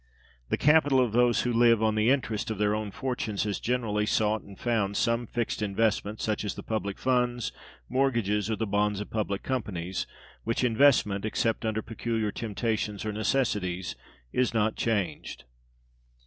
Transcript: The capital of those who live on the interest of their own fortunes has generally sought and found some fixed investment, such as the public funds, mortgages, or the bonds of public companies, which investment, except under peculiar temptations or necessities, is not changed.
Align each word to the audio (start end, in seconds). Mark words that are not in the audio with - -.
The 0.49 0.57
capital 0.57 0.99
of 0.99 1.11
those 1.11 1.43
who 1.43 1.53
live 1.53 1.83
on 1.83 1.93
the 1.93 2.09
interest 2.09 2.49
of 2.49 2.57
their 2.57 2.73
own 2.73 2.89
fortunes 2.89 3.43
has 3.43 3.59
generally 3.59 4.07
sought 4.07 4.41
and 4.41 4.57
found 4.59 4.97
some 4.97 5.27
fixed 5.27 5.61
investment, 5.61 6.19
such 6.19 6.43
as 6.43 6.55
the 6.55 6.63
public 6.63 6.97
funds, 6.97 7.51
mortgages, 7.87 8.49
or 8.49 8.55
the 8.55 8.65
bonds 8.65 8.99
of 8.99 9.11
public 9.11 9.43
companies, 9.43 10.07
which 10.43 10.63
investment, 10.63 11.23
except 11.23 11.65
under 11.67 11.83
peculiar 11.83 12.31
temptations 12.31 13.05
or 13.05 13.11
necessities, 13.13 13.95
is 14.33 14.55
not 14.55 14.75
changed. 14.75 15.43